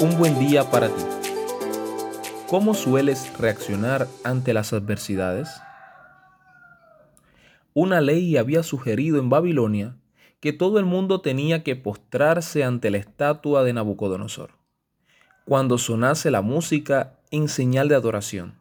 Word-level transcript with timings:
un 0.00 0.16
buen 0.16 0.38
día 0.38 0.70
para 0.70 0.88
ti. 0.88 1.02
¿Cómo 2.48 2.74
sueles 2.74 3.36
reaccionar 3.36 4.06
ante 4.22 4.52
las 4.52 4.72
adversidades? 4.72 5.48
Una 7.74 8.00
ley 8.00 8.36
había 8.36 8.62
sugerido 8.62 9.18
en 9.18 9.28
Babilonia 9.28 9.96
que 10.38 10.52
todo 10.52 10.78
el 10.78 10.84
mundo 10.84 11.20
tenía 11.20 11.64
que 11.64 11.74
postrarse 11.74 12.62
ante 12.62 12.90
la 12.90 12.98
estatua 12.98 13.64
de 13.64 13.72
Nabucodonosor 13.72 14.50
cuando 15.44 15.78
sonase 15.78 16.30
la 16.30 16.42
música 16.42 17.18
en 17.32 17.48
señal 17.48 17.88
de 17.88 17.96
adoración. 17.96 18.60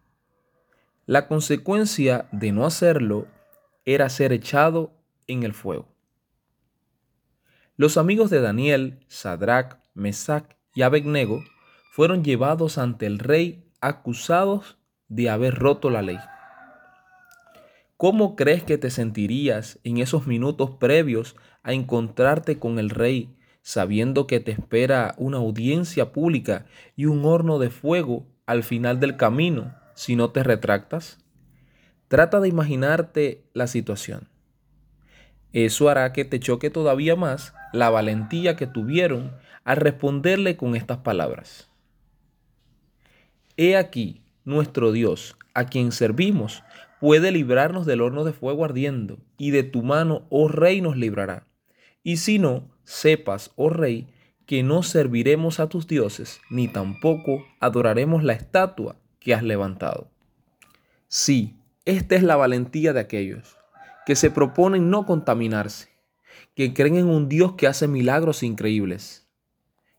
La 1.06 1.28
consecuencia 1.28 2.28
de 2.32 2.52
no 2.52 2.66
hacerlo 2.66 3.28
era 3.86 4.10
ser 4.10 4.34
echado 4.34 4.92
en 5.28 5.44
el 5.44 5.54
fuego. 5.54 5.88
Los 7.76 7.98
amigos 7.98 8.32
de 8.32 8.42
Daniel, 8.42 9.06
Sadrach, 9.08 9.78
Mesach 9.94 10.57
y 10.78 10.84
Abednego 10.84 11.44
fueron 11.90 12.24
llevados 12.24 12.78
ante 12.78 13.08
el 13.08 13.18
rey 13.18 13.64
acusados 13.82 14.78
de 15.08 15.28
haber 15.28 15.56
roto 15.56 15.90
la 15.90 16.04
ley. 16.04 16.20
¿Cómo 17.98 18.36
crees 18.36 18.62
que 18.62 18.78
te 18.78 18.92
sentirías 18.92 19.80
en 19.84 19.98
esos 19.98 20.28
minutos 20.28 20.70
previos 20.80 21.36
a 21.64 21.74
encontrarte 21.74 22.60
con 22.60 22.78
el 22.78 22.92
rey 22.92 23.36
sabiendo 23.64 24.28
que 24.28 24.40
te 24.40 24.52
espera 24.52 25.16
una 25.18 25.38
audiencia 25.38 26.12
pública 26.12 26.68
y 26.96 27.06
un 27.06 27.26
horno 27.26 27.58
de 27.58 27.72
fuego 27.72 28.28
al 28.46 28.62
final 28.62 29.00
del 29.00 29.18
camino 29.18 29.74
si 29.96 30.16
no 30.16 30.30
te 30.30 30.44
retractas? 30.44 31.18
Trata 32.08 32.40
de 32.40 32.50
imaginarte 32.50 33.50
la 33.56 33.66
situación. 33.66 34.30
Eso 35.54 35.90
hará 35.90 36.14
que 36.14 36.24
te 36.24 36.40
choque 36.40 36.70
todavía 36.70 37.16
más 37.16 37.56
la 37.74 37.90
valentía 37.90 38.56
que 38.56 38.68
tuvieron 38.68 39.32
al 39.68 39.76
responderle 39.76 40.56
con 40.56 40.78
estas 40.78 41.00
palabras. 41.00 41.70
He 43.58 43.76
aquí, 43.76 44.22
nuestro 44.46 44.94
Dios, 44.94 45.36
a 45.54 45.66
quien 45.66 45.92
servimos, 45.92 46.64
puede 47.02 47.34
librarnos 47.34 47.86
del 47.86 48.00
horno 48.00 48.24
de 48.24 48.32
fuego 48.32 48.64
ardiendo, 48.64 49.18
y 49.38 49.52
de 49.52 49.64
tu 49.64 49.84
mano, 49.84 50.26
oh 50.30 50.48
rey, 50.48 50.80
nos 50.80 50.96
librará. 50.96 51.48
Y 52.02 52.16
si 52.16 52.40
no, 52.40 52.72
sepas, 52.86 53.52
oh 53.58 53.70
rey, 53.70 54.08
que 54.46 54.64
no 54.64 54.84
serviremos 54.84 55.60
a 55.60 55.68
tus 55.68 55.86
dioses, 55.86 56.40
ni 56.50 56.70
tampoco 56.70 57.46
adoraremos 57.60 58.24
la 58.24 58.32
estatua 58.32 58.96
que 59.20 59.34
has 59.34 59.44
levantado. 59.44 60.10
Sí, 61.10 61.60
esta 61.84 62.16
es 62.16 62.24
la 62.24 62.38
valentía 62.38 62.94
de 62.94 63.02
aquellos 63.02 63.58
que 64.06 64.16
se 64.16 64.32
proponen 64.32 64.90
no 64.90 65.06
contaminarse, 65.06 65.90
que 66.56 66.74
creen 66.74 66.96
en 66.96 67.10
un 67.10 67.28
Dios 67.28 67.56
que 67.56 67.68
hace 67.68 67.90
milagros 67.90 68.44
increíbles, 68.44 69.27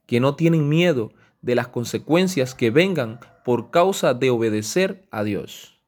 que 0.09 0.21
no 0.21 0.37
tienen 0.37 0.71
miedo 0.71 1.13
de 1.43 1.55
las 1.55 1.69
consecuencias 1.69 2.55
que 2.55 2.71
vengan 2.71 3.21
por 3.45 3.71
causa 3.71 4.15
de 4.15 4.31
obedecer 4.31 5.07
a 5.11 5.23
Dios. 5.23 5.79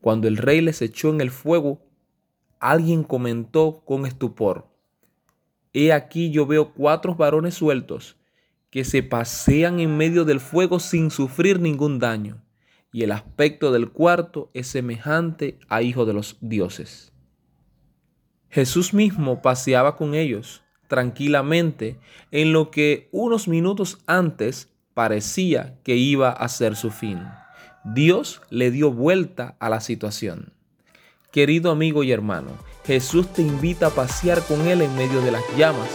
Cuando 0.00 0.28
el 0.28 0.38
rey 0.38 0.62
les 0.62 0.80
echó 0.80 1.10
en 1.10 1.20
el 1.20 1.30
fuego, 1.30 1.82
alguien 2.58 3.04
comentó 3.04 3.82
con 3.84 4.06
estupor, 4.06 4.66
He 5.74 5.92
aquí 5.92 6.30
yo 6.30 6.46
veo 6.46 6.72
cuatro 6.72 7.14
varones 7.14 7.52
sueltos 7.52 8.16
que 8.70 8.84
se 8.84 9.02
pasean 9.02 9.78
en 9.78 9.98
medio 9.98 10.24
del 10.24 10.40
fuego 10.40 10.80
sin 10.80 11.10
sufrir 11.10 11.60
ningún 11.60 11.98
daño, 11.98 12.42
y 12.90 13.02
el 13.02 13.12
aspecto 13.12 13.72
del 13.72 13.90
cuarto 13.90 14.50
es 14.54 14.68
semejante 14.68 15.58
a 15.68 15.82
hijo 15.82 16.06
de 16.06 16.14
los 16.14 16.38
dioses. 16.40 17.12
Jesús 18.48 18.94
mismo 18.94 19.42
paseaba 19.42 19.96
con 19.96 20.14
ellos 20.14 20.62
tranquilamente 20.88 21.98
en 22.30 22.52
lo 22.52 22.70
que 22.70 23.08
unos 23.12 23.46
minutos 23.46 23.98
antes 24.06 24.68
parecía 24.94 25.78
que 25.84 25.94
iba 25.94 26.30
a 26.30 26.48
ser 26.48 26.74
su 26.74 26.90
fin. 26.90 27.22
Dios 27.84 28.42
le 28.50 28.70
dio 28.70 28.90
vuelta 28.90 29.54
a 29.60 29.68
la 29.68 29.80
situación. 29.80 30.52
Querido 31.30 31.70
amigo 31.70 32.02
y 32.02 32.10
hermano, 32.10 32.50
Jesús 32.84 33.32
te 33.32 33.42
invita 33.42 33.88
a 33.88 33.90
pasear 33.90 34.42
con 34.42 34.66
Él 34.66 34.82
en 34.82 34.94
medio 34.96 35.20
de 35.20 35.30
las 35.30 35.44
llamas 35.56 35.90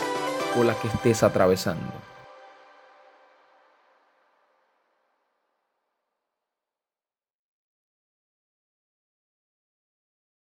por 0.56 0.66
las 0.66 0.78
que 0.78 0.88
estés 0.88 1.24
atravesando. 1.24 2.13